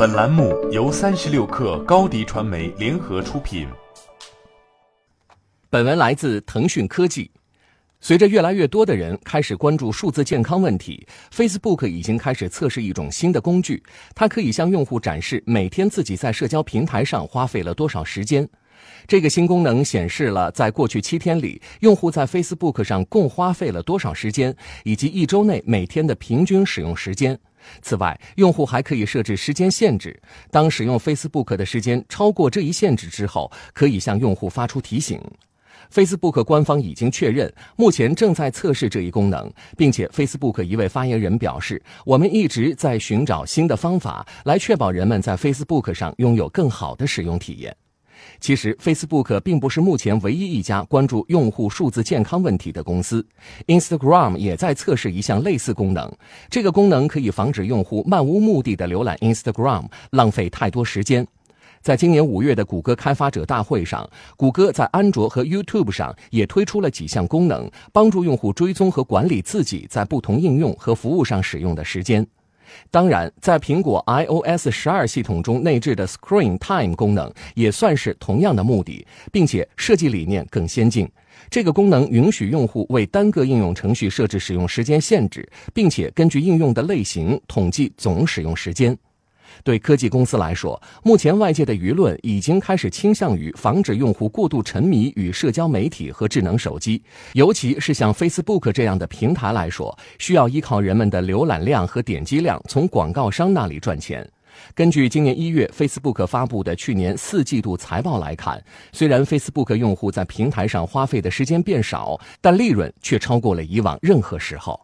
[0.00, 3.68] 本栏目由三十六氪高低传媒联合出品。
[5.68, 7.30] 本文来自腾讯科技。
[8.00, 13.82] 随着越来越多的人开始关注数字健康问题，Facebook 已经开始测试一种新的工具，
[14.14, 18.48] 它可以向用户展示每天自己在社交平台上花费了多少时间。
[19.06, 24.54] 这个新功能显示了在过去七天里，用户在 Facebook 上共花费了多少时间，
[24.84, 27.38] 以及一周内每天的平均使用时间。
[27.82, 30.18] 此外，用户还可以设置时间限制，
[30.50, 35.20] 当使用 Facebook 的时间超过这一限制之后，可以向用户发出提醒。
[35.92, 47.76] Facebook 官方已经确认，目前正在测试这一功能，并且 Facebook 一位发言人表示：“我们一直在寻找新的方法来确保人们在 Facebook 上拥有更好的使用体验。”
[48.40, 53.24] 其实，Facebook 并不是目前唯一一家关注用户数字健康问题的公司。
[53.66, 56.10] Instagram 也在测试一项类似功能。
[56.48, 61.26] 这个功能可以防止用户漫无目的的浏览 Instagram，浪费太多时间。
[61.82, 64.06] 在今年五月的谷歌开发者大会上，
[64.36, 72.26] 谷歌在安卓和 YouTube 上也推出了几项功能，帮助用户追踪和管理自己在不同应用和服务上使用的时间。
[72.90, 81.08] 当然，在苹果 iOS 十二系统中内置的 Screen Time 功能也算是同样的目的，并且设计理念更先进。
[81.48, 88.96] 这个功能允许用户为单个应用程序设置使用时间限制，并且根据应用的类型统计总使用时间。
[89.64, 104.28] 对科技公司来说，目前外界的舆论已经开始倾向于防止用户过度沉迷于社交媒体和智能手机，尤其是像 Facebook 这样的平台来说，需要依靠人们的浏览量和点击量从广告商那里赚钱。
[104.74, 108.62] 根据今年一月 Facebook 发布的去年四季度财报来看，
[108.92, 114.78] 虽然 Facebook 用户在平台上花费的时间变少，但利润却超过了以往任何时候。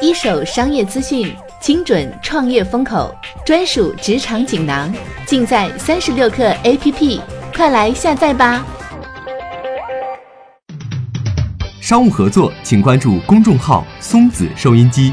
[0.00, 4.90] 一手商业资讯，精准创业风口，专属职场锦囊，
[5.26, 7.20] 尽在三十六课 APP，
[7.54, 8.64] 快来下载吧！
[11.82, 15.12] 商务合作，请关注公众号“松子收音机”。